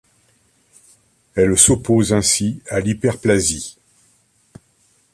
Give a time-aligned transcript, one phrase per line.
[1.35, 3.77] Elle s'oppose ainsi à l'hyperplasie.